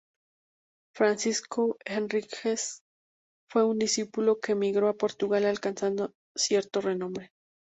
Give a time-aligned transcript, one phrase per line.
[0.95, 2.81] Francisco Henriques
[3.47, 7.31] fue un discípulo que emigró a Portugal alcanzando cierto renombre.